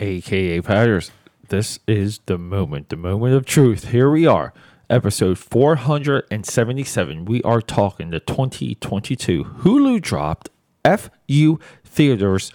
aka 0.00 0.60
Patters. 0.62 1.10
This 1.48 1.78
is 1.86 2.20
the 2.26 2.38
moment, 2.38 2.88
the 2.88 2.96
moment 2.96 3.34
of 3.34 3.44
truth. 3.44 3.88
Here 3.88 4.10
we 4.10 4.26
are, 4.26 4.54
episode 4.88 5.38
477. 5.38 7.26
We 7.26 7.42
are 7.42 7.60
talking 7.60 8.10
the 8.10 8.20
2022 8.20 9.44
Hulu 9.44 10.00
dropped 10.00 10.48
FU 10.84 11.58
Theaters 11.84 12.50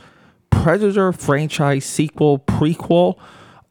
Predator 0.50 1.12
franchise 1.12 1.86
sequel, 1.86 2.40
prequel, 2.40 3.20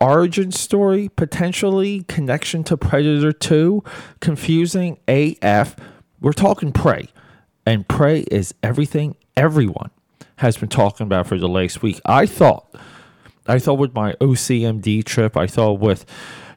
origin 0.00 0.52
story, 0.52 1.09
potentially 1.09 2.04
connection 2.06 2.62
to 2.64 2.77
Predator 2.77 3.32
2, 3.32 3.82
confusing 4.20 4.98
AF. 5.09 5.75
We're 6.20 6.32
talking 6.32 6.72
Prey, 6.72 7.09
and 7.66 7.88
Prey 7.88 8.20
is 8.30 8.54
everything 8.62 9.16
everyone 9.36 9.91
has 10.36 10.56
been 10.56 10.68
talking 10.68 11.06
about 11.06 11.27
for 11.27 11.38
the 11.38 11.48
last 11.48 11.82
week. 11.82 12.00
I 12.04 12.27
thought, 12.27 12.72
I 13.46 13.58
thought 13.58 13.74
with 13.74 13.95
my 13.95 14.12
OCMD 14.14 15.04
trip, 15.04 15.37
I 15.37 15.46
thought 15.46 15.80
with 15.80 16.06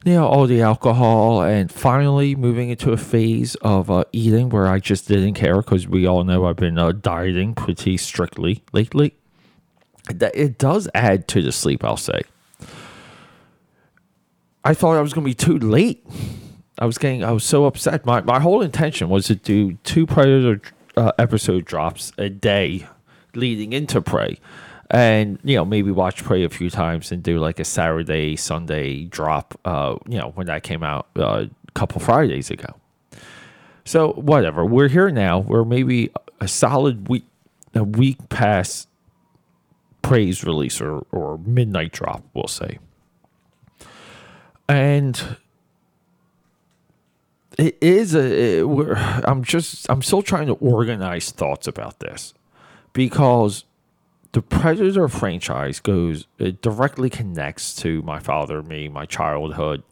you 0.04 0.14
know 0.14 0.26
all 0.26 0.46
the 0.46 0.62
alcohol 0.62 1.42
and 1.42 1.70
finally 1.70 2.34
moving 2.34 2.70
into 2.70 2.92
a 2.92 2.96
phase 2.96 3.54
of 3.56 3.90
uh, 3.90 4.04
eating 4.12 4.48
where 4.48 4.66
I 4.66 4.78
just 4.78 5.08
didn't 5.08 5.34
care 5.34 5.56
because 5.56 5.86
we 5.86 6.06
all 6.06 6.24
know 6.24 6.46
I've 6.46 6.56
been 6.56 6.78
uh, 6.78 6.92
dieting 6.92 7.54
pretty 7.54 7.96
strictly 7.96 8.62
lately. 8.72 9.14
That 10.14 10.34
it 10.34 10.56
does 10.56 10.88
add 10.94 11.28
to 11.28 11.42
the 11.42 11.52
sleep, 11.52 11.84
I'll 11.84 11.98
say. 11.98 12.22
I 14.64 14.74
thought 14.74 14.96
I 14.96 15.02
was 15.02 15.12
going 15.12 15.24
to 15.24 15.30
be 15.30 15.34
too 15.34 15.58
late. 15.58 16.06
I 16.78 16.86
was 16.86 16.96
getting, 16.96 17.24
I 17.24 17.32
was 17.32 17.44
so 17.44 17.66
upset. 17.66 18.06
My 18.06 18.20
my 18.22 18.40
whole 18.40 18.62
intention 18.62 19.08
was 19.08 19.26
to 19.26 19.34
do 19.34 19.74
two 19.84 20.06
Predator 20.06 20.62
uh, 20.96 21.12
episode 21.18 21.64
drops 21.64 22.12
a 22.18 22.28
day 22.28 22.86
leading 23.34 23.72
into 23.72 24.00
Prey. 24.00 24.38
And, 24.90 25.38
you 25.44 25.56
know, 25.56 25.66
maybe 25.66 25.90
watch 25.90 26.24
Prey 26.24 26.44
a 26.44 26.48
few 26.48 26.70
times 26.70 27.12
and 27.12 27.22
do 27.22 27.38
like 27.38 27.60
a 27.60 27.64
Saturday, 27.64 28.36
Sunday 28.36 29.04
drop, 29.04 29.58
uh, 29.64 29.96
you 30.08 30.18
know, 30.18 30.30
when 30.34 30.46
that 30.46 30.62
came 30.62 30.82
out 30.82 31.08
uh, 31.18 31.46
a 31.68 31.72
couple 31.72 32.00
Fridays 32.00 32.50
ago. 32.50 32.74
So, 33.84 34.12
whatever. 34.12 34.64
We're 34.64 34.88
here 34.88 35.10
now. 35.10 35.40
We're 35.40 35.64
maybe 35.64 36.10
a 36.40 36.48
solid 36.48 37.08
week, 37.08 37.26
a 37.74 37.84
week 37.84 38.28
past 38.30 38.88
Prey's 40.00 40.42
release 40.42 40.80
or, 40.80 41.04
or 41.12 41.38
midnight 41.38 41.92
drop, 41.92 42.24
we'll 42.32 42.48
say. 42.48 42.78
And 44.68 45.36
it 47.58 47.76
is 47.80 48.14
a, 48.14 48.58
it, 48.60 48.68
we're, 48.68 48.94
I'm 48.94 49.44
just, 49.44 49.86
I'm 49.90 50.00
still 50.00 50.22
trying 50.22 50.46
to 50.46 50.54
organize 50.54 51.30
thoughts 51.30 51.66
about 51.66 52.00
this 52.00 52.32
because 52.92 53.64
the 54.38 54.42
Predator 54.42 55.08
franchise 55.08 55.80
goes 55.80 56.28
it 56.38 56.62
directly 56.62 57.10
connects 57.10 57.74
to 57.74 58.02
my 58.02 58.20
father, 58.20 58.62
me, 58.62 58.86
my 58.86 59.04
childhood, 59.04 59.82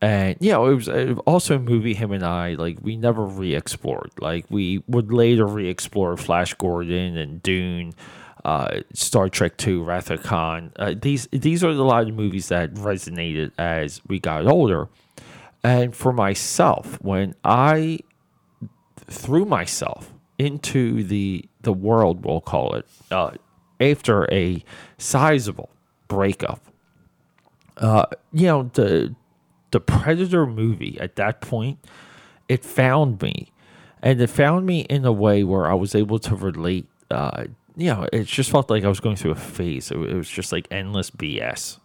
and 0.00 0.36
you 0.40 0.50
know 0.50 0.66
it 0.66 0.74
was, 0.74 0.88
also 1.26 1.54
a 1.54 1.60
movie 1.60 1.94
him 1.94 2.10
and 2.10 2.24
I 2.26 2.54
like 2.54 2.78
we 2.82 2.96
never 2.96 3.24
re-explored. 3.24 4.10
Like 4.18 4.46
we 4.50 4.82
would 4.88 5.12
later 5.12 5.46
re-explore 5.46 6.16
Flash 6.16 6.54
Gordon 6.54 7.16
and 7.16 7.40
Dune, 7.40 7.94
uh, 8.44 8.80
Star 8.94 9.28
Trek 9.28 9.56
Two, 9.56 9.84
Wrath 9.84 10.10
of 10.10 10.24
Khan. 10.24 10.72
Uh, 10.74 10.94
these 11.00 11.28
these 11.30 11.62
are 11.62 11.68
a 11.68 11.74
lot 11.74 12.08
of 12.08 12.14
movies 12.16 12.48
that 12.48 12.74
resonated 12.74 13.52
as 13.58 14.00
we 14.08 14.18
got 14.18 14.48
older, 14.48 14.88
and 15.62 15.94
for 15.94 16.12
myself 16.12 16.98
when 17.00 17.36
I 17.44 18.00
threw 19.08 19.44
myself 19.44 20.12
into 20.36 21.04
the 21.04 21.48
the 21.66 21.72
world, 21.72 22.24
we'll 22.24 22.40
call 22.40 22.74
it, 22.74 22.86
uh, 23.10 23.32
after 23.78 24.32
a 24.32 24.64
sizable 24.96 25.68
breakup. 26.08 26.62
Uh, 27.76 28.06
you 28.32 28.46
know 28.46 28.70
the 28.72 29.14
the 29.72 29.80
Predator 29.80 30.46
movie 30.46 30.96
at 30.98 31.16
that 31.16 31.42
point, 31.42 31.78
it 32.48 32.64
found 32.64 33.20
me, 33.20 33.52
and 34.00 34.18
it 34.18 34.28
found 34.28 34.64
me 34.64 34.80
in 34.82 35.04
a 35.04 35.12
way 35.12 35.44
where 35.44 35.66
I 35.66 35.74
was 35.74 35.94
able 35.94 36.18
to 36.20 36.34
relate. 36.34 36.86
Uh, 37.10 37.44
you 37.76 37.92
know, 37.92 38.06
it 38.10 38.24
just 38.24 38.50
felt 38.50 38.70
like 38.70 38.84
I 38.84 38.88
was 38.88 39.00
going 39.00 39.16
through 39.16 39.32
a 39.32 39.34
phase. 39.34 39.90
It, 39.90 39.98
it 39.98 40.14
was 40.14 40.30
just 40.30 40.52
like 40.52 40.66
endless 40.70 41.10
BS, 41.10 41.78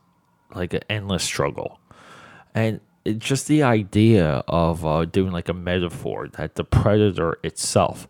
like 0.56 0.74
an 0.74 0.84
endless 0.90 1.24
struggle, 1.24 1.81
and 2.56 2.80
it, 3.03 3.20
just 3.20 3.47
the 3.47 3.64
idea 3.64 4.44
of 4.47 4.86
uh, 4.86 5.03
doing 5.03 5.34
like 5.34 5.50
a 5.50 5.53
metaphor 5.53 6.30
that 6.38 6.56
the 6.56 6.64
predator 6.64 7.38
itself 7.44 8.08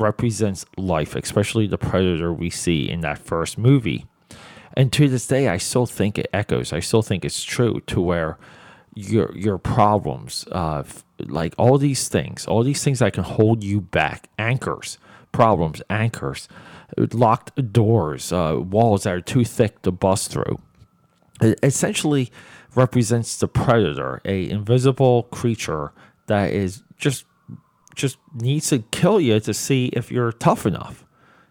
represents 0.00 0.64
life, 0.76 1.14
especially 1.14 1.66
the 1.66 1.78
predator 1.78 2.32
we 2.32 2.50
see 2.50 2.88
in 2.88 3.00
that 3.00 3.18
first 3.18 3.58
movie. 3.58 4.06
And 4.74 4.92
to 4.92 5.08
this 5.08 5.26
day, 5.26 5.48
I 5.48 5.58
still 5.58 5.86
think 5.86 6.18
it 6.18 6.28
echoes. 6.32 6.72
I 6.72 6.80
still 6.80 7.02
think 7.02 7.24
it's 7.24 7.42
true 7.42 7.80
to 7.86 8.00
where 8.00 8.38
your 8.94 9.36
your 9.36 9.58
problems, 9.58 10.46
uh, 10.50 10.84
like 11.18 11.54
all 11.58 11.78
these 11.78 12.08
things, 12.08 12.46
all 12.46 12.62
these 12.62 12.82
things 12.82 13.00
that 13.00 13.12
can 13.12 13.24
hold 13.24 13.62
you 13.64 13.80
back, 13.80 14.28
anchors, 14.38 14.98
problems, 15.32 15.82
anchors, 15.90 16.48
locked 16.96 17.72
doors, 17.72 18.32
uh, 18.32 18.58
walls 18.60 19.04
that 19.04 19.14
are 19.14 19.20
too 19.20 19.44
thick 19.44 19.82
to 19.82 19.90
bust 19.90 20.30
through. 20.30 20.58
It 21.40 21.58
essentially 21.62 22.30
represents 22.74 23.36
the 23.36 23.48
predator, 23.48 24.20
a 24.24 24.48
invisible 24.48 25.24
creature 25.24 25.92
that 26.26 26.52
is 26.52 26.82
just 26.96 27.24
just 27.94 28.18
needs 28.34 28.68
to 28.70 28.80
kill 28.90 29.20
you 29.20 29.40
to 29.40 29.54
see 29.54 29.86
if 29.92 30.10
you're 30.10 30.32
tough 30.32 30.66
enough. 30.66 31.04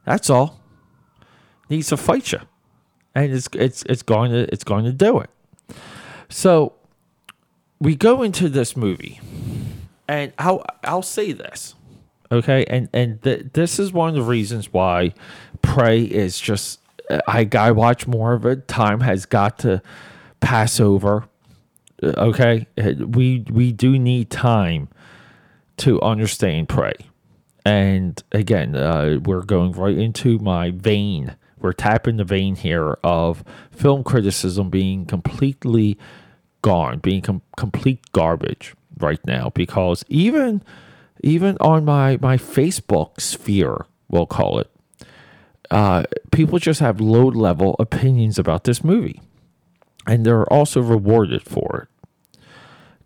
That's 0.06 0.30
all. 0.30 0.60
Needs 1.70 1.90
to 1.90 1.98
fight 1.98 2.32
you, 2.32 2.40
and 3.14 3.32
it's 3.32 3.48
it's 3.54 3.84
it's 3.84 4.02
going 4.02 4.32
to 4.32 4.52
it's 4.52 4.64
going 4.64 4.86
to 4.86 4.92
do 4.94 5.20
it. 5.20 5.30
So 6.30 6.74
we 7.80 7.96
go 7.96 8.24
into 8.24 8.50
this 8.50 8.76
movie, 8.76 9.20
and 10.08 10.34
I'll 10.40 10.66
I'll 10.84 11.04
say 11.04 11.32
this, 11.32 11.76
okay, 12.32 12.66
and 12.66 12.90
and 12.92 13.22
th- 13.22 13.48
this 13.54 13.78
is 13.78 13.94
one 13.94 14.10
of 14.10 14.16
the 14.16 14.24
reasons 14.24 14.74
why 14.74 15.14
Prey 15.62 16.02
is 16.02 16.40
just 16.40 16.80
uh, 17.10 17.20
I 17.28 17.44
gotta 17.44 17.74
watch 17.76 18.08
more 18.08 18.34
of 18.34 18.46
it. 18.46 18.68
Time 18.68 19.02
has 19.02 19.26
got 19.26 19.60
to 19.60 19.82
pass 20.40 20.80
over. 20.80 21.26
Uh, 22.02 22.14
okay, 22.18 22.68
uh, 22.78 22.94
we 23.06 23.46
we 23.52 23.72
do 23.72 24.00
need 24.00 24.30
time 24.32 24.90
to 25.80 26.02
understand 26.02 26.70
Prey. 26.70 26.94
And 27.66 28.22
again, 28.32 28.76
uh, 28.76 29.20
we're 29.24 29.44
going 29.44 29.74
right 29.74 29.98
into 29.98 30.40
my 30.40 30.72
vein. 30.72 31.36
We're 31.60 31.74
tapping 31.74 32.18
the 32.18 32.24
vein 32.24 32.56
here 32.56 32.98
of 33.04 33.44
film 33.72 34.04
criticism 34.04 34.70
being 34.70 35.06
completely 35.06 35.98
gone, 36.62 37.00
being 37.00 37.22
com- 37.22 37.42
complete 37.58 38.00
garbage 38.12 38.76
right 38.98 39.20
now. 39.26 39.52
Because 39.54 40.06
even 40.08 40.64
even 41.22 41.58
on 41.60 41.84
my 41.86 42.18
my 42.22 42.38
Facebook 42.38 43.20
sphere, 43.20 43.86
we'll 44.08 44.26
call 44.26 44.60
it, 44.60 44.72
uh, 45.70 46.04
people 46.32 46.60
just 46.60 46.80
have 46.80 47.02
low 47.02 47.28
level 47.28 47.76
opinions 47.78 48.40
about 48.40 48.64
this 48.64 48.84
movie, 48.84 49.22
and 50.08 50.26
they're 50.26 50.52
also 50.52 50.82
rewarded 50.82 51.44
for 51.44 51.84
it. 51.84 51.99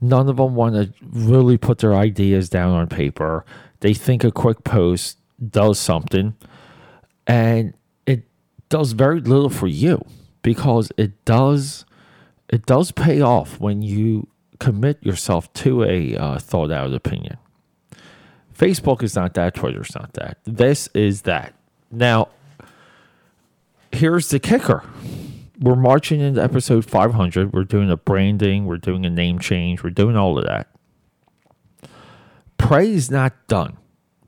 None 0.03 0.27
of 0.27 0.35
them 0.35 0.53
want 0.53 0.75
to 0.75 0.93
really 1.01 1.57
put 1.57 1.77
their 1.77 1.93
ideas 1.95 2.49
down 2.49 2.71
on 2.71 2.87
paper. 2.87 3.45
They 3.79 3.93
think 3.93 4.25
a 4.25 4.33
quick 4.33 4.65
post 4.65 5.17
does 5.49 5.79
something, 5.79 6.35
and 7.25 7.73
it 8.05 8.25
does 8.67 8.91
very 8.91 9.21
little 9.21 9.49
for 9.49 9.67
you 9.67 10.03
because 10.41 10.91
it 10.97 11.23
does 11.23 11.85
it 12.49 12.65
does 12.65 12.91
pay 12.91 13.21
off 13.21 13.61
when 13.61 13.81
you 13.81 14.27
commit 14.59 15.01
yourself 15.01 15.51
to 15.53 15.83
a 15.85 16.17
uh, 16.17 16.37
thought 16.37 16.69
out 16.69 16.93
opinion. 16.93 17.37
Facebook 18.53 19.03
is 19.03 19.15
not 19.15 19.35
that. 19.35 19.55
Twitter's 19.55 19.95
not 19.95 20.11
that. 20.15 20.37
This 20.43 20.89
is 20.93 21.21
that. 21.21 21.53
Now, 21.89 22.27
here's 23.93 24.27
the 24.31 24.39
kicker 24.41 24.83
we're 25.59 25.75
marching 25.75 26.19
into 26.19 26.41
episode 26.41 26.85
500. 26.85 27.53
We're 27.53 27.63
doing 27.63 27.89
a 27.91 27.97
branding, 27.97 28.65
we're 28.65 28.77
doing 28.77 29.05
a 29.05 29.09
name 29.09 29.39
change, 29.39 29.83
we're 29.83 29.89
doing 29.91 30.15
all 30.15 30.37
of 30.37 30.45
that. 30.45 30.67
Prey 32.57 32.91
is 32.91 33.11
not 33.11 33.33
done. 33.47 33.77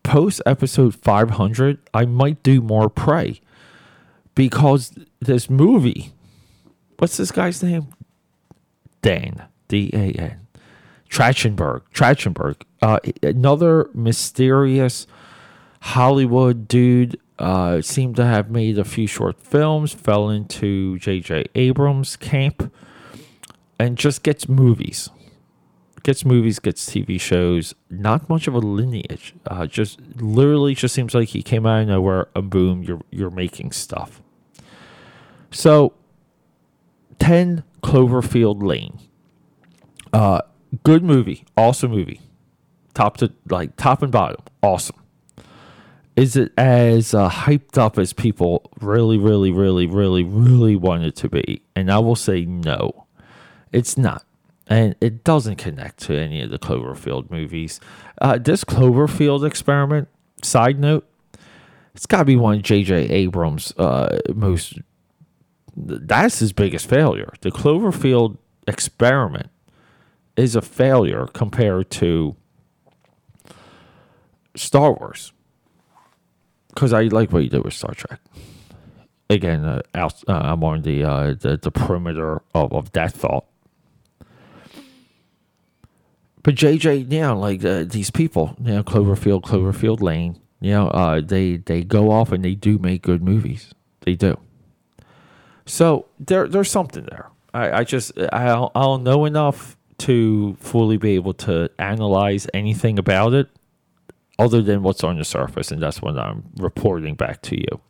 Post 0.04 0.42
episode 0.46 0.94
500, 0.94 1.80
I 1.94 2.06
might 2.06 2.44
do 2.44 2.62
more 2.62 2.90
Prey 2.90 3.42
because 4.36 4.94
this 5.20 5.50
movie, 5.50 6.12
what's 6.98 7.18
this 7.18 7.32
guy's 7.32 7.64
name? 7.64 7.88
Dan, 9.02 9.44
D 9.68 9.90
A 9.94 10.12
N. 10.12 10.48
Trachtenberg, 11.10 11.82
Trachtenberg, 11.94 12.62
uh, 12.82 13.00
another 13.24 13.90
mysterious 13.94 15.08
Hollywood 15.82 16.68
dude 16.68 17.18
uh, 17.38 17.82
seemed 17.82 18.16
to 18.16 18.26
have 18.26 18.50
made 18.50 18.78
a 18.78 18.86
few 18.86 19.08
short 19.08 19.40
films, 19.42 19.94
fell 19.94 20.30
into 20.30 20.98
J.J. 21.00 21.46
Abrams' 21.56 22.16
camp, 22.16 22.74
and 23.78 23.98
just 23.98 24.24
gets 24.24 24.48
movies. 24.48 25.10
Gets 26.04 26.24
movies, 26.24 26.60
gets 26.60 26.88
TV 26.90 27.20
shows. 27.20 27.74
Not 27.90 28.30
much 28.30 28.48
of 28.48 28.54
a 28.54 28.60
lineage. 28.60 29.34
Uh, 29.48 29.66
just 29.66 30.00
literally, 30.16 30.76
just 30.76 30.94
seems 30.94 31.14
like 31.14 31.30
he 31.30 31.42
came 31.42 31.66
out 31.66 31.82
of 31.82 31.88
nowhere 31.88 32.28
and 32.36 32.50
boom, 32.50 32.84
you're 32.84 33.02
you're 33.10 33.32
making 33.32 33.72
stuff. 33.72 34.22
So, 35.52 35.94
10 37.20 37.64
Cloverfield 37.82 38.62
Lane. 38.62 39.00
Uh, 40.14 40.42
good 40.84 41.04
movie, 41.04 41.44
awesome 41.58 41.92
movie, 41.92 42.22
top 42.94 43.18
to 43.18 43.34
like 43.50 43.76
top 43.76 44.02
and 44.02 44.12
bottom, 44.12 44.42
awesome. 44.62 44.96
Is 46.16 46.38
it 46.38 46.54
as 46.58 47.14
uh, 47.14 47.30
hyped 47.30 47.78
up 47.78 47.98
as 47.98 48.14
people 48.14 48.72
really, 48.80 49.18
really, 49.18 49.52
really, 49.52 49.86
really, 49.86 50.24
really 50.24 50.76
want 50.76 51.04
it 51.04 51.16
to 51.18 51.30
be? 51.30 51.62
And 51.76 51.92
I 51.92 52.00
will 52.00 52.16
say 52.16 52.46
no, 52.46 53.06
it's 53.72 53.98
not. 53.98 54.26
And 54.68 54.96
it 55.02 55.24
doesn't 55.24 55.58
connect 55.58 56.00
to 56.04 56.18
any 56.18 56.42
of 56.42 56.50
the 56.50 56.58
Cloverfield 56.58 57.30
movies. 57.30 57.80
Uh, 58.22 58.38
this 58.38 58.64
Cloverfield 58.64 59.46
experiment, 59.46 60.08
side 60.42 60.80
note, 60.80 61.08
it's 61.94 62.06
got 62.06 62.20
to 62.20 62.26
be 62.26 62.36
one 62.36 62.56
of 62.56 62.64
J.J. 62.64 63.10
Abrams' 63.10 63.74
uh, 63.78 64.20
most. 64.34 64.80
That's 65.76 66.40
his 66.40 66.54
biggest 66.54 66.90
failure. 66.90 67.34
The 67.42 67.52
Cloverfield 67.52 68.38
experiment 68.68 69.50
is 70.36 70.56
a 70.56 70.62
failure 70.62 71.28
compared 71.28 71.90
to 71.92 72.36
Star 74.56 74.94
Wars. 74.94 75.32
Because 76.76 76.94
I 76.94 77.04
like 77.04 77.32
what 77.32 77.44
you 77.44 77.50
did 77.50 77.64
with 77.64 77.74
Star 77.74 77.94
Trek. 77.96 78.20
Again, 79.30 79.64
uh, 79.64 79.82
out, 79.96 80.24
uh, 80.28 80.34
I'm 80.34 80.64
on 80.64 80.84
the, 80.84 81.04
uh, 81.04 81.34
the 81.34 81.58
the 81.58 81.72
perimeter 81.72 82.44
of, 82.54 82.72
of 82.74 82.92
that 82.92 83.12
thought. 83.12 83.46
But 86.44 86.54
JJ, 86.54 87.10
know, 87.22 87.40
like 87.40 87.66
uh, 87.66 87.86
these 87.86 88.12
people, 88.12 88.56
you 88.62 88.74
know, 88.74 88.84
Cloverfield, 88.84 89.42
Cloverfield 89.42 90.00
Lane, 90.02 90.40
you 90.60 90.72
know, 90.72 90.90
uh, 90.90 91.22
they 91.22 91.58
they 91.58 91.84
go 91.84 92.12
off 92.12 92.32
and 92.32 92.46
they 92.46 92.54
do 92.54 92.78
make 92.78 93.02
good 93.02 93.24
movies. 93.24 93.74
They 94.02 94.14
do. 94.14 94.38
So 95.66 96.06
there 96.20 96.48
there's 96.48 96.70
something 96.70 97.08
there. 97.10 97.30
I, 97.54 97.80
I 97.80 97.84
just 97.84 98.12
I 98.32 98.46
don't, 98.46 98.72
I 98.76 98.82
don't 98.82 99.04
know 99.04 99.26
enough 99.26 99.76
to 100.00 100.56
fully 100.60 100.98
be 100.98 101.12
able 101.16 101.34
to 101.34 101.72
analyze 101.80 102.48
anything 102.54 103.00
about 103.00 103.34
it 103.34 103.50
other 104.38 104.62
than 104.62 104.84
what's 104.84 105.04
on 105.04 105.18
the 105.18 105.26
surface 105.26 105.72
and 105.72 105.82
that's 105.82 106.02
what 106.02 106.18
I'm 106.18 106.44
reporting 106.58 107.16
back 107.16 107.42
to 107.44 107.58
you. 107.58 107.82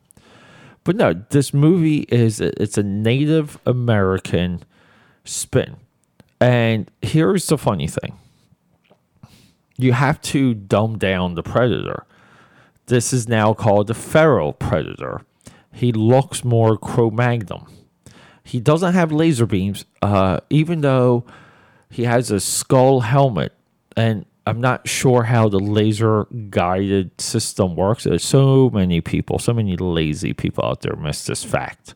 But 0.84 0.96
no, 0.96 1.14
this 1.30 1.54
movie 1.54 2.06
is 2.10 2.40
it's 2.40 2.78
a 2.78 2.84
Native 2.84 3.60
American 3.66 4.64
spin. 5.24 5.78
And 6.40 6.92
here's 7.02 7.48
the 7.48 7.58
funny 7.58 7.88
thing. 7.88 8.18
You 9.78 9.94
have 9.94 10.22
to 10.22 10.54
dumb 10.54 10.98
down 10.98 11.36
the 11.36 11.44
predator. 11.44 12.06
This 12.86 13.12
is 13.12 13.28
now 13.28 13.54
called 13.54 13.88
the 13.88 13.94
feral 13.96 14.54
predator. 14.54 15.22
He 15.74 15.92
looks 15.92 16.44
more 16.44 16.78
Cro-Magnon. 16.78 17.66
He 18.44 18.60
doesn't 18.60 18.94
have 18.94 19.12
laser 19.12 19.48
beams, 19.48 19.86
uh, 20.04 20.40
even 20.52 20.82
though 20.82 21.26
he 21.90 22.04
has 22.04 22.30
a 22.30 22.40
skull 22.40 23.00
helmet, 23.02 23.54
and 23.98 24.26
I'm 24.48 24.62
not 24.62 24.88
sure 24.88 25.24
how 25.24 25.50
the 25.50 25.60
laser 25.60 26.28
guided 26.50 27.20
system 27.20 27.76
works. 27.76 28.04
There's 28.04 28.24
so 28.24 28.70
many 28.70 29.02
people, 29.02 29.40
so 29.40 29.54
many 29.54 29.76
lazy 29.76 30.34
people 30.34 30.64
out 30.64 30.82
there 30.82 30.96
miss 30.96 31.26
this 31.26 31.44
fact. 31.44 31.96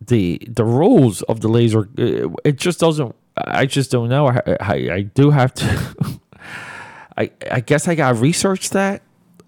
The 0.00 0.40
the 0.46 0.64
rules 0.64 1.22
of 1.22 1.40
the 1.40 1.48
laser, 1.48 1.88
it 1.96 2.56
just 2.56 2.80
doesn't. 2.80 3.14
I 3.36 3.66
just 3.66 3.90
don't 3.90 4.08
know. 4.08 4.28
I, 4.28 4.40
I, 4.60 4.74
I 4.92 5.02
do 5.02 5.30
have 5.30 5.54
to. 5.54 6.20
I 7.16 7.30
I 7.50 7.60
guess 7.60 7.88
I 7.88 7.94
gotta 7.94 8.18
research 8.18 8.70
that. 8.70 9.02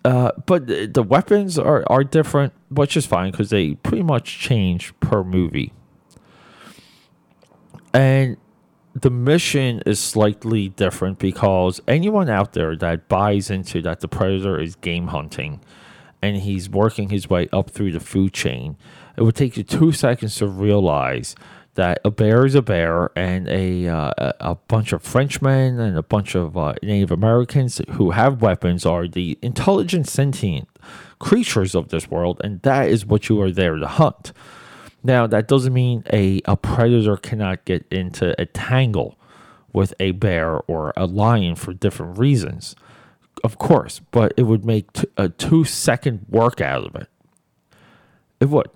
Uh, 0.04 0.30
but 0.46 0.66
the 0.66 1.02
weapons 1.02 1.58
are, 1.58 1.84
are 1.88 2.02
different, 2.04 2.54
which 2.70 2.96
is 2.96 3.04
fine 3.04 3.30
because 3.30 3.50
they 3.50 3.74
pretty 3.74 4.02
much 4.02 4.38
change 4.38 4.98
per 5.00 5.22
movie. 5.22 5.72
And 7.92 8.38
the 9.02 9.10
mission 9.10 9.82
is 9.86 9.98
slightly 9.98 10.68
different 10.70 11.18
because 11.18 11.80
anyone 11.86 12.28
out 12.28 12.52
there 12.52 12.76
that 12.76 13.08
buys 13.08 13.50
into 13.50 13.82
that 13.82 14.00
the 14.00 14.08
predator 14.08 14.60
is 14.60 14.76
game 14.76 15.08
hunting 15.08 15.60
and 16.22 16.38
he's 16.38 16.68
working 16.68 17.10
his 17.10 17.28
way 17.28 17.48
up 17.52 17.70
through 17.70 17.92
the 17.92 18.00
food 18.00 18.32
chain, 18.32 18.76
it 19.16 19.22
would 19.22 19.36
take 19.36 19.56
you 19.56 19.62
two 19.62 19.92
seconds 19.92 20.36
to 20.36 20.46
realize 20.46 21.34
that 21.74 22.00
a 22.04 22.10
bear 22.10 22.44
is 22.44 22.56
a 22.56 22.62
bear 22.62 23.10
and 23.14 23.48
a 23.48 23.86
uh, 23.86 24.32
a 24.40 24.56
bunch 24.66 24.92
of 24.92 25.00
Frenchmen 25.00 25.78
and 25.78 25.96
a 25.96 26.02
bunch 26.02 26.34
of 26.34 26.56
uh, 26.56 26.74
Native 26.82 27.12
Americans 27.12 27.80
who 27.90 28.10
have 28.10 28.42
weapons 28.42 28.84
are 28.84 29.06
the 29.06 29.38
intelligent 29.42 30.08
sentient 30.08 30.68
creatures 31.20 31.76
of 31.76 31.90
this 31.90 32.10
world 32.10 32.40
and 32.42 32.60
that 32.62 32.88
is 32.88 33.06
what 33.06 33.28
you 33.28 33.40
are 33.40 33.52
there 33.52 33.76
to 33.76 33.86
hunt. 33.86 34.32
Now, 35.02 35.26
that 35.26 35.48
doesn't 35.48 35.72
mean 35.72 36.02
a, 36.12 36.40
a 36.44 36.56
predator 36.56 37.16
cannot 37.16 37.64
get 37.64 37.86
into 37.90 38.38
a 38.40 38.46
tangle 38.46 39.16
with 39.72 39.94
a 40.00 40.12
bear 40.12 40.58
or 40.66 40.92
a 40.96 41.06
lion 41.06 41.54
for 41.54 41.72
different 41.72 42.18
reasons. 42.18 42.74
Of 43.44 43.58
course, 43.58 44.00
but 44.10 44.32
it 44.36 44.42
would 44.42 44.64
make 44.64 44.92
t- 44.92 45.06
a 45.16 45.28
two 45.28 45.64
second 45.64 46.26
work 46.28 46.60
out 46.60 46.84
of 46.84 46.96
it. 46.96 47.08
It 48.40 48.48
would. 48.48 48.68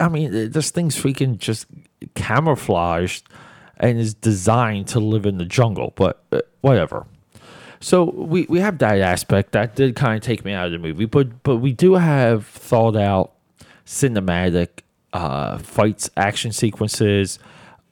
I 0.00 0.08
mean, 0.08 0.50
this 0.50 0.70
thing's 0.70 0.96
freaking 0.96 1.36
just 1.36 1.66
camouflaged 2.14 3.28
and 3.76 3.98
is 3.98 4.14
designed 4.14 4.88
to 4.88 5.00
live 5.00 5.26
in 5.26 5.36
the 5.36 5.44
jungle, 5.44 5.92
but 5.96 6.22
uh, 6.32 6.40
whatever. 6.62 7.06
So 7.80 8.04
we, 8.04 8.46
we 8.48 8.60
have 8.60 8.78
that 8.78 9.00
aspect 9.00 9.52
that 9.52 9.74
did 9.74 9.96
kind 9.96 10.16
of 10.16 10.22
take 10.22 10.44
me 10.44 10.52
out 10.52 10.66
of 10.66 10.72
the 10.72 10.78
movie, 10.78 11.06
but 11.06 11.42
but 11.42 11.56
we 11.56 11.72
do 11.72 11.94
have 11.94 12.46
thought 12.46 12.96
out 12.96 13.32
cinematic 13.90 14.82
uh, 15.12 15.58
fights, 15.58 16.08
action 16.16 16.52
sequences. 16.52 17.40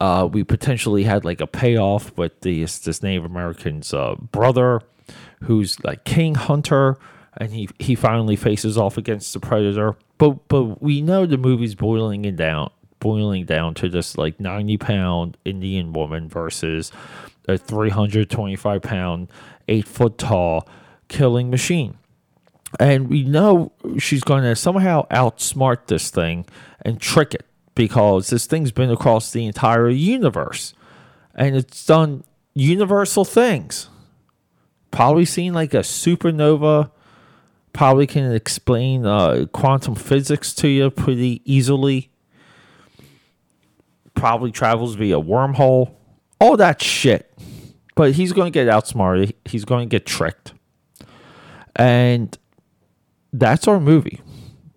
Uh, 0.01 0.29
we 0.31 0.45
potentially 0.45 1.03
had 1.03 1.25
like 1.25 1.41
a 1.41 1.47
payoff 1.47 2.17
with 2.17 2.41
this 2.43 2.79
this 2.79 3.03
Native 3.03 3.25
American's 3.25 3.93
uh, 3.93 4.15
brother, 4.15 4.81
who's 5.43 5.83
like 5.83 6.05
King 6.05 6.37
Hunter, 6.37 6.97
and 7.37 7.53
he 7.53 7.69
he 7.81 7.97
finally 7.97 8.37
faces 8.37 8.79
off 8.79 8.97
against 8.97 9.33
the 9.33 9.41
Predator. 9.41 9.97
But 10.19 10.47
but 10.47 10.81
we 10.81 11.03
know 11.03 11.27
the 11.27 11.37
movie's 11.37 11.75
boiling 11.75 12.25
it 12.25 12.37
down, 12.37 12.71
boiling 13.01 13.45
down 13.45 13.75
to 13.75 13.89
this 13.89 14.17
like 14.17 14.39
ninety 14.39 14.77
pound 14.77 15.37
Indian 15.45 15.93
woman 15.93 16.29
versus 16.29 16.93
a 17.49 17.59
three 17.59 17.91
hundred 17.91 18.31
twenty 18.31 18.55
five 18.55 18.83
pound, 18.83 19.27
eight 19.67 19.89
foot 19.89 20.17
tall 20.17 20.69
killing 21.09 21.51
machine 21.51 21.98
and 22.79 23.09
we 23.09 23.25
know 23.25 23.73
she's 23.99 24.23
going 24.23 24.43
to 24.43 24.55
somehow 24.55 25.07
outsmart 25.09 25.87
this 25.87 26.11
thing 26.11 26.47
and 26.83 27.01
trick 27.01 27.35
it 27.35 27.47
because 27.75 28.31
this 28.31 28.47
thing's 28.47 28.73
been 28.73 28.91
across 28.91 29.33
the 29.33 29.47
entire 29.47 29.89
universe 29.89 30.75
and 31.35 31.57
it's 31.57 31.87
done 31.87 32.25
universal 32.55 33.25
things. 33.25 33.89
Probably 34.91 35.25
seen 35.25 35.55
like 35.55 35.75
a 35.75 35.79
supernova, 35.79 36.91
probably 37.73 38.07
can 38.07 38.33
explain 38.33 39.07
uh, 39.07 39.47
quantum 39.53 39.95
physics 39.95 40.55
to 40.55 40.69
you 40.69 40.91
pretty 40.91 41.41
easily. 41.45 42.11
Probably 44.15 44.51
travels 44.51 44.97
via 44.97 45.21
wormhole, 45.21 45.93
all 46.41 46.57
that 46.57 46.83
shit. 46.83 47.33
But 47.95 48.13
he's 48.13 48.33
going 48.33 48.53
to 48.53 48.57
get 48.57 48.69
outsmarted, 48.69 49.35
he's 49.45 49.65
going 49.65 49.89
to 49.89 49.91
get 49.91 50.07
tricked. 50.07 50.53
And 51.77 52.37
that's 53.33 53.69
our 53.69 53.81
movie. 53.81 54.21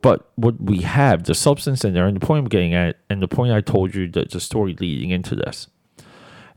But 0.01 0.29
what 0.35 0.59
we 0.59 0.81
have, 0.81 1.25
the 1.25 1.35
substance 1.35 1.85
in 1.85 1.93
there, 1.93 2.07
and 2.07 2.19
the 2.19 2.25
point 2.25 2.39
I'm 2.39 2.49
getting 2.49 2.73
at, 2.73 2.97
and 3.09 3.21
the 3.21 3.27
point 3.27 3.51
I 3.51 3.61
told 3.61 3.93
you, 3.93 4.07
that 4.09 4.31
the 4.31 4.39
story 4.39 4.75
leading 4.79 5.11
into 5.11 5.35
this, 5.35 5.67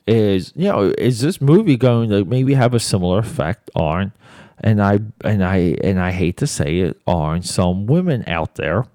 is 0.07 0.53
you 0.57 0.65
know, 0.65 0.95
is 0.99 1.21
this 1.21 1.41
movie 1.41 1.77
going 1.77 2.11
to 2.11 2.25
maybe 2.25 2.55
have 2.55 2.75
a 2.75 2.81
similar 2.81 3.19
effect 3.19 3.71
on, 3.75 4.13
and 4.59 4.83
I 4.83 5.01
and 5.23 5.45
I 5.45 5.77
and 5.83 6.01
I 6.01 6.13
hate 6.13 6.39
to 6.39 6.47
say 6.47 6.79
it, 6.79 7.01
on 7.07 7.43
some 7.43 7.87
women 7.87 8.25
out 8.27 8.55
there 8.55 8.87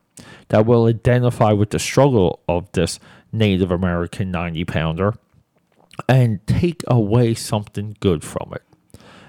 that 0.50 0.66
will 0.66 0.86
identify 0.86 1.52
with 1.52 1.70
the 1.70 1.80
struggle 1.80 2.40
of 2.48 2.72
this 2.72 3.00
Native 3.32 3.72
American 3.72 4.32
90 4.32 4.66
pounder 4.66 5.14
and 6.08 6.46
take 6.48 6.84
away 6.88 7.34
something 7.34 7.96
good 8.00 8.24
from 8.24 8.52
it. 8.54 8.64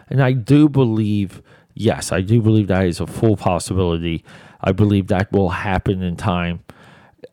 And 0.09 0.23
I 0.23 0.33
do 0.33 0.69
believe 0.69 1.43
yes, 1.75 2.13
I 2.13 2.21
do 2.21 2.41
believe 2.41 2.69
that 2.69 2.87
is 2.87 3.01
a 3.01 3.07
full 3.07 3.37
possibility. 3.37 4.25
I 4.61 4.73
believe 4.73 5.09
that 5.09 5.33
will 5.33 5.51
happen 5.51 6.03
in 6.03 6.17
time. 6.17 6.65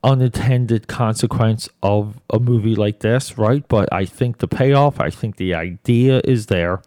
Unintended 0.04 0.88
consequence 0.88 1.70
of 1.84 2.20
a 2.30 2.40
movie 2.40 2.76
like 2.76 3.00
this, 3.00 3.38
right? 3.38 3.68
But 3.68 3.92
I 3.92 4.06
think 4.06 4.38
the 4.38 4.48
payoff, 4.48 5.00
I 5.00 5.10
think 5.10 5.38
the 5.38 5.54
idea 5.54 6.22
is 6.24 6.48
there. 6.48 6.82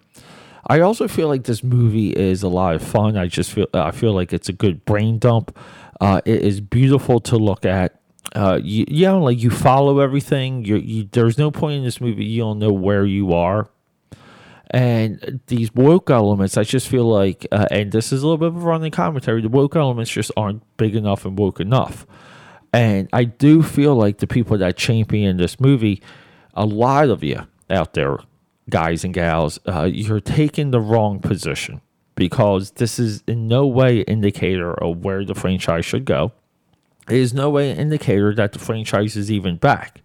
I 0.66 0.80
also 0.80 1.08
feel 1.08 1.28
like 1.28 1.44
this 1.44 1.64
movie 1.64 2.10
is 2.10 2.42
a 2.42 2.48
lot 2.48 2.74
of 2.74 2.82
fun. 2.82 3.16
I 3.16 3.26
just 3.26 3.52
feel 3.52 3.66
I 3.74 3.90
feel 3.90 4.12
like 4.12 4.32
it's 4.32 4.48
a 4.48 4.52
good 4.52 4.84
brain 4.84 5.18
dump. 5.18 5.56
Uh, 6.00 6.20
it 6.24 6.42
is 6.42 6.60
beautiful 6.60 7.20
to 7.20 7.36
look 7.36 7.64
at. 7.64 7.96
Uh, 8.34 8.60
you, 8.62 9.06
know, 9.06 9.20
like 9.20 9.40
you 9.40 9.50
follow 9.50 9.98
everything. 9.98 10.64
You, 10.64 10.76
you, 10.76 11.08
there's 11.10 11.38
no 11.38 11.50
point 11.50 11.78
in 11.78 11.84
this 11.84 12.00
movie 12.00 12.24
you 12.24 12.42
don't 12.42 12.60
know 12.60 12.72
where 12.72 13.04
you 13.04 13.32
are 13.32 13.68
and 14.70 15.40
these 15.48 15.74
woke 15.74 16.10
elements, 16.10 16.56
I 16.56 16.62
just 16.62 16.88
feel 16.88 17.04
like, 17.04 17.46
uh, 17.50 17.66
and 17.70 17.90
this 17.90 18.12
is 18.12 18.22
a 18.22 18.26
little 18.26 18.38
bit 18.38 18.48
of 18.48 18.56
a 18.56 18.66
running 18.66 18.92
commentary, 18.92 19.42
the 19.42 19.48
woke 19.48 19.74
elements 19.74 20.10
just 20.10 20.30
aren't 20.36 20.62
big 20.76 20.94
enough 20.94 21.24
and 21.24 21.36
woke 21.36 21.60
enough. 21.60 22.06
And 22.72 23.08
I 23.12 23.24
do 23.24 23.62
feel 23.62 23.96
like 23.96 24.18
the 24.18 24.28
people 24.28 24.56
that 24.58 24.76
champion 24.76 25.38
this 25.38 25.58
movie, 25.58 26.00
a 26.54 26.64
lot 26.64 27.08
of 27.08 27.24
you 27.24 27.46
out 27.68 27.94
there, 27.94 28.18
guys 28.68 29.02
and 29.02 29.12
gals, 29.12 29.58
uh, 29.66 29.88
you're 29.92 30.20
taking 30.20 30.70
the 30.70 30.80
wrong 30.80 31.18
position 31.18 31.80
because 32.14 32.72
this 32.72 33.00
is 33.00 33.24
in 33.26 33.48
no 33.48 33.66
way 33.66 34.00
indicator 34.02 34.72
of 34.72 35.04
where 35.04 35.24
the 35.24 35.34
franchise 35.34 35.84
should 35.84 36.04
go. 36.04 36.32
It 37.08 37.16
is 37.16 37.34
no 37.34 37.50
way 37.50 37.72
an 37.72 37.78
indicator 37.78 38.32
that 38.36 38.52
the 38.52 38.60
franchise 38.60 39.16
is 39.16 39.32
even 39.32 39.56
back. 39.56 40.02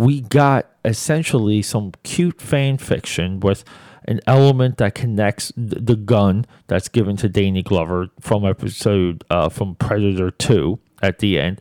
We 0.00 0.22
got 0.22 0.66
essentially 0.82 1.60
some 1.60 1.92
cute 2.04 2.40
fan 2.40 2.78
fiction 2.78 3.38
with 3.38 3.64
an 4.08 4.20
element 4.26 4.78
that 4.78 4.94
connects 4.94 5.52
the 5.58 5.94
gun 5.94 6.46
that's 6.68 6.88
given 6.88 7.18
to 7.18 7.28
Danny 7.28 7.62
Glover 7.62 8.08
from 8.18 8.46
episode 8.46 9.24
uh, 9.28 9.50
from 9.50 9.74
Predator 9.74 10.30
2 10.30 10.78
at 11.02 11.18
the 11.18 11.38
end, 11.38 11.60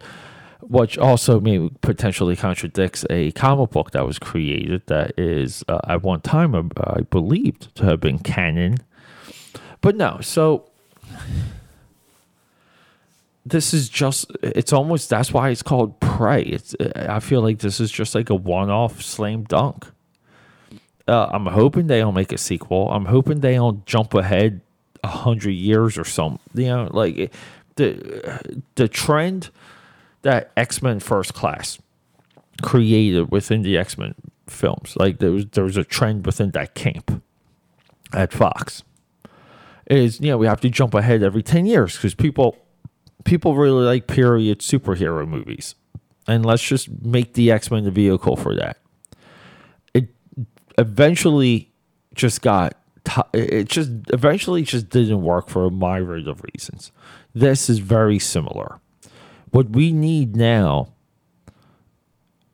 which 0.62 0.98
also 0.98 1.42
maybe 1.42 1.70
potentially 1.82 2.38
contradicts 2.38 3.04
a 3.10 3.32
comic 3.32 3.72
book 3.72 3.92
that 3.92 4.06
was 4.06 4.18
created 4.18 4.88
that 4.88 5.20
is 5.20 5.66
uh, 5.68 5.82
at 5.90 6.04
one 6.04 6.22
time 6.22 6.56
uh, 6.56 6.62
I 6.88 7.02
believed 7.02 7.76
to 7.76 7.84
have 7.88 8.00
been 8.00 8.20
canon. 8.20 8.78
But 9.82 9.98
no, 9.98 10.20
so 10.22 10.70
this 13.46 13.74
is 13.74 13.90
just 13.90 14.32
it's 14.42 14.74
almost 14.74 15.10
that's 15.10 15.34
why 15.34 15.50
it's 15.50 15.64
called 15.64 16.00
prey. 16.00 16.44
It's 16.44 16.76
i 16.96 17.20
feel 17.20 17.42
like 17.42 17.60
this 17.60 17.80
is 17.80 17.92
just 17.92 18.16
like 18.16 18.30
a 18.30 18.36
one-off 18.36 19.02
slam 19.02 19.44
dunk. 19.44 19.88
Uh, 21.08 21.28
i'm 21.32 21.48
hoping 21.48 21.88
they 21.88 22.00
don't 22.00 22.14
make 22.14 22.32
a 22.32 22.38
sequel. 22.38 22.92
I'm 22.92 23.06
hoping 23.06 23.40
they 23.40 23.56
don't 23.56 23.86
jump 23.86 24.14
ahead 24.14 24.62
a 25.04 25.08
hundred 25.08 25.52
years 25.52 25.98
or 25.98 26.04
something 26.04 26.40
you 26.54 26.68
know 26.68 26.90
like 26.92 27.34
the 27.76 28.60
the 28.76 28.88
trend 28.90 29.50
that 30.24 30.52
x-men 30.58 31.00
first 31.00 31.34
class 31.34 31.80
created 32.62 33.32
within 33.32 33.62
the 33.62 33.78
x-men 33.78 34.14
films 34.48 34.98
like 34.98 35.20
there 35.20 35.32
was 35.32 35.46
there 35.52 35.64
was 35.64 35.78
a 35.78 35.86
trend 35.86 36.26
within 36.26 36.52
that 36.52 36.76
camp 36.76 37.24
at 38.14 38.34
fox. 38.34 38.84
Is 39.88 40.20
you 40.20 40.28
know 40.28 40.38
we 40.38 40.46
have 40.48 40.62
to 40.62 40.70
jump 40.70 40.94
ahead 40.94 41.24
every 41.24 41.42
10 41.42 41.66
years 41.66 41.96
because 41.96 42.14
people 42.14 42.58
people 43.24 43.56
really 43.56 43.86
like 43.86 44.08
period 44.08 44.60
superhero 44.60 45.28
movies, 45.28 45.76
and 46.28 46.46
let's 46.46 46.64
just 46.64 46.90
make 47.02 47.34
the 47.34 47.52
X 47.52 47.72
Men 47.72 47.84
the 47.84 47.92
vehicle 47.92 48.36
for 48.36 48.56
that. 48.56 48.78
It 49.94 50.10
eventually 50.78 51.72
just 52.14 52.42
got 52.42 52.76
it 53.34 53.68
just 53.68 53.90
eventually 54.10 54.64
just 54.64 54.90
didn't 54.90 55.22
work 55.22 55.50
for 55.50 55.66
a 55.66 55.72
myriad 55.72 56.28
of 56.28 56.44
reasons. 56.54 56.92
This 57.34 57.70
is 57.70 57.80
very 57.80 58.20
similar. 58.20 58.80
What 59.52 59.72
we 59.72 59.92
need 59.92 60.36
now 60.36 60.94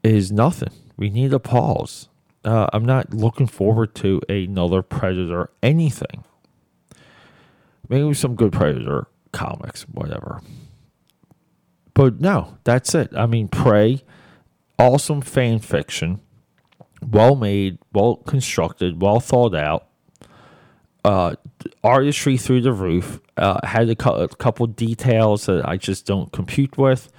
is 0.04 0.32
nothing. 0.32 0.72
We 0.98 1.10
need 1.10 1.34
a 1.34 1.40
pause. 1.40 2.08
Uh, 2.44 2.68
I'm 2.72 2.86
not 2.86 3.14
looking 3.14 3.48
forward 3.48 3.96
to 3.96 4.22
another 4.30 4.82
Predator 4.82 5.50
anything. 5.64 6.24
Maybe 7.90 8.14
some 8.14 8.36
good 8.36 8.52
Predator 8.54 9.08
comics, 9.36 9.84
whatever. 9.84 10.42
But 11.94 12.20
no, 12.20 12.58
that's 12.64 12.96
it. 12.96 13.12
I 13.16 13.26
mean, 13.26 13.48
Prey, 13.48 14.04
awesome 14.80 15.22
fan 15.22 15.60
fiction, 15.60 16.22
well 17.02 17.36
made, 17.36 17.78
well 17.94 18.18
constructed, 18.18 19.02
well 19.02 19.20
thought 19.20 19.56
out. 19.56 19.88
Uh, 21.04 21.36
artistry 21.84 22.36
through 22.36 22.62
the 22.62 22.74
roof. 22.74 23.22
Uh, 23.38 23.60
had 23.64 23.90
a, 23.90 24.10
a, 24.10 24.28
couple 24.28 24.66
details 24.66 25.46
that 25.46 25.68
I 25.68 25.78
just 25.78 26.08
don't 26.08 26.32
compute 26.32 26.80
with. 26.80 27.12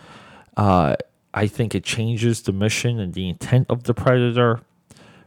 Uh, 0.57 0.97
I 1.33 1.47
think 1.47 1.75
it 1.75 1.85
changes 1.85 2.43
the 2.43 2.53
mission 2.53 2.99
and 2.99 3.15
the 3.15 3.29
intent 3.29 3.67
of 3.71 3.85
the 3.85 3.95
Predator. 3.95 4.61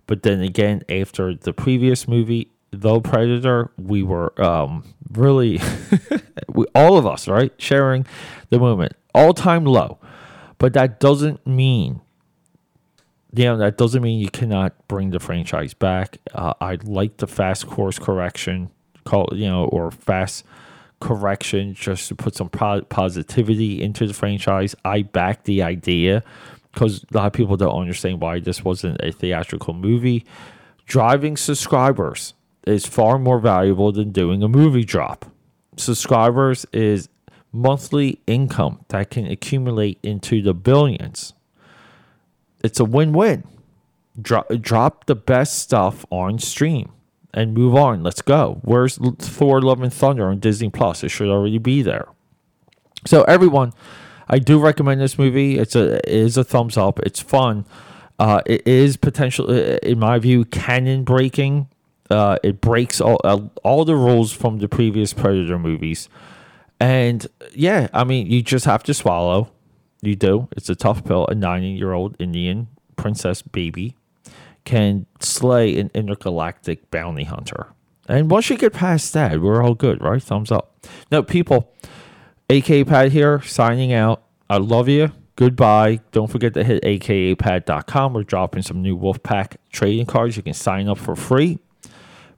But 0.08 0.24
then 0.24 0.42
again, 0.42 0.82
after 0.90 1.36
the 1.36 1.54
previous 1.54 2.08
movie, 2.08 2.52
though 2.72 3.00
Predator, 3.00 3.72
we 3.78 4.04
were 4.04 4.34
um, 4.42 4.84
really, 5.12 5.62
we, 6.60 6.66
all 6.76 6.98
of 6.98 7.06
us, 7.06 7.28
right, 7.28 7.54
sharing 7.58 8.06
the 8.50 8.60
moment, 8.60 8.94
all 9.14 9.34
time 9.34 9.66
low. 9.66 9.98
But 10.58 10.74
that 10.74 11.00
doesn't 11.00 11.48
mean, 11.48 12.02
you 13.34 13.46
know, 13.46 13.58
that 13.58 13.78
doesn't 13.78 14.02
mean 14.02 14.20
you 14.20 14.30
cannot 14.30 14.74
bring 14.88 15.12
the 15.12 15.20
franchise 15.20 15.74
back. 15.74 16.18
Uh, 16.34 16.54
I 16.60 16.78
like 16.84 17.18
the 17.18 17.28
fast 17.28 17.68
course 17.68 17.98
correction, 17.98 18.70
call 19.06 19.30
you 19.34 19.48
know, 19.48 19.66
or 19.66 19.92
fast 19.92 20.46
correction 21.00 21.74
just 21.74 22.10
to 22.10 22.16
put 22.16 22.36
some 22.36 22.50
positivity 22.50 23.82
into 23.82 24.06
the 24.06 24.14
franchise. 24.14 24.76
I 24.84 25.04
back 25.04 25.46
the 25.46 25.64
idea 25.64 26.24
because 26.74 27.04
a 27.04 27.18
lot 27.18 27.28
of 27.28 27.34
people 27.34 27.56
don't 27.56 27.80
understand 27.80 28.20
why 28.22 28.40
this 28.40 28.64
wasn't 28.64 29.00
a 29.02 29.12
theatrical 29.12 29.74
movie. 29.74 30.26
Driving 30.86 31.38
subscribers 31.38 32.34
is 32.68 32.86
far 32.86 33.18
more 33.18 33.40
valuable 33.40 33.92
than 33.92 34.12
doing 34.12 34.44
a 34.44 34.50
movie 34.50 34.84
drop. 34.84 35.26
Subscribers 35.80 36.66
is 36.74 37.10
monthly 37.52 38.20
income 38.28 38.86
that 38.90 39.10
can 39.10 39.26
accumulate 39.26 39.98
into 40.04 40.42
the 40.42 40.54
billions. 40.54 41.34
It's 42.64 42.80
a 42.80 42.86
win 42.86 43.14
win. 43.14 43.44
Drop, 44.22 44.50
drop 44.62 45.06
the 45.06 45.16
best 45.16 45.60
stuff 45.60 46.06
on 46.10 46.40
stream 46.40 46.92
and 47.34 47.54
move 47.54 47.76
on. 47.76 48.04
Let's 48.04 48.22
go. 48.22 48.60
Where's 48.64 48.98
Thor 48.98 49.62
Love 49.62 49.82
and 49.82 49.94
Thunder 49.94 50.28
on 50.28 50.40
Disney 50.40 50.70
Plus? 50.70 51.04
It 51.04 51.10
should 51.10 51.30
already 51.30 51.58
be 51.58 51.82
there. 51.82 52.10
So, 53.06 53.24
everyone, 53.24 53.72
I 54.28 54.40
do 54.40 54.60
recommend 54.60 55.00
this 55.00 55.18
movie. 55.18 55.58
It's 55.58 55.76
a 55.76 55.98
it 55.98 56.14
is 56.14 56.36
a 56.36 56.44
thumbs 56.44 56.76
up. 56.76 57.00
It's 57.00 57.22
fun. 57.22 57.66
Uh, 58.20 58.42
it 58.46 58.68
is 58.68 58.98
potential, 58.98 59.50
in 59.50 59.98
my 59.98 60.20
view, 60.20 60.44
canon 60.44 61.06
breaking 61.06 61.70
uh, 62.10 62.38
it 62.44 62.62
breaks 62.62 63.00
all 63.02 63.20
uh, 63.24 63.40
all 63.64 63.86
the 63.86 63.96
rules 63.96 64.32
from 64.32 64.60
the 64.60 64.68
previous 64.68 65.14
Predator 65.14 65.60
movies, 65.60 66.10
and 66.80 67.26
yeah, 67.54 67.88
I 67.94 68.04
mean 68.04 68.28
you 68.28 68.42
just 68.42 68.66
have 68.66 68.84
to 68.84 68.94
swallow. 68.94 69.52
You 70.02 70.16
do. 70.16 70.48
It's 70.56 70.70
a 70.70 70.76
tough 70.76 71.04
pill. 71.04 71.28
A 71.28 71.36
nine-year-old 71.36 72.16
Indian 72.20 72.68
princess 72.96 73.42
baby 73.42 73.96
can 74.66 75.06
slay 75.20 75.78
an 75.80 75.92
intergalactic 75.94 76.90
bounty 76.92 77.26
hunter, 77.26 77.68
and 78.08 78.32
once 78.32 78.50
you 78.50 78.58
get 78.58 78.74
past 78.74 79.14
that, 79.14 79.42
we're 79.42 79.64
all 79.64 79.76
good, 79.76 80.02
right? 80.02 80.22
Thumbs 80.22 80.52
up. 80.52 80.86
No, 81.12 81.22
people. 81.22 81.74
AK 82.50 82.88
Pad 82.88 83.12
here, 83.12 83.42
signing 83.44 83.94
out. 83.94 84.24
I 84.50 84.58
love 84.58 84.90
you. 84.90 85.12
Goodbye. 85.36 86.02
Don't 86.12 86.30
forget 86.30 86.54
to 86.56 86.64
hit 86.64 86.84
akapad.com. 86.84 88.14
We're 88.14 88.24
dropping 88.24 88.64
some 88.64 88.82
new 88.82 88.98
Wolfpack 88.98 89.56
trading 89.72 90.06
cards. 90.06 90.36
You 90.36 90.44
can 90.44 90.54
sign 90.54 90.90
up 90.90 90.98
for 90.98 91.16
free. 91.16 91.60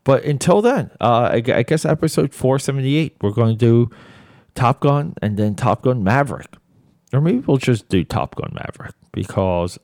But 0.04 0.24
until 0.24 0.62
then, 0.62 0.90
uh, 1.00 1.30
I, 1.34 1.36
I 1.36 1.64
guess 1.64 1.86
episode 1.86 2.34
478, 2.34 3.18
we're 3.22 3.32
going 3.32 3.58
to 3.58 3.66
do 3.66 3.90
Top 4.56 4.80
Gun 4.80 5.14
and 5.22 5.38
then 5.38 5.56
Top 5.56 5.84
Gun 5.84 6.04
Maverick. 6.04 6.56
Or 7.14 7.22
maybe 7.22 7.40
we'll 7.40 7.58
just 7.58 7.90
do 7.90 8.04
Top 8.04 8.36
Gun 8.36 8.52
Maverick 8.54 8.96
because, 9.12 9.78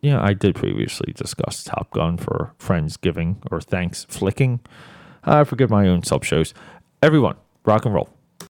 you 0.00 0.12
know, 0.12 0.20
I 0.20 0.32
did 0.32 0.54
previously 0.54 1.12
discuss 1.12 1.64
Top 1.64 1.90
Gun 1.90 2.18
for 2.18 2.52
Friendsgiving 2.58 3.36
or 3.50 3.60
Thanks 3.60 4.04
Flicking. 4.04 4.60
I 5.24 5.44
forget 5.44 5.70
my 5.70 5.88
own 5.88 6.02
sub 6.02 6.24
shows. 6.24 6.54
Everyone, 7.02 7.36
rock 7.64 7.84
and 7.84 7.94
roll. 7.94 8.13